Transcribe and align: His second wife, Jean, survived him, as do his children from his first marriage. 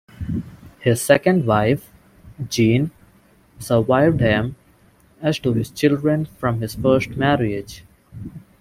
His 0.79 0.99
second 0.99 1.45
wife, 1.45 1.93
Jean, 2.49 2.89
survived 3.59 4.19
him, 4.19 4.55
as 5.21 5.37
do 5.37 5.53
his 5.53 5.69
children 5.69 6.25
from 6.25 6.59
his 6.59 6.73
first 6.73 7.11
marriage. 7.17 7.83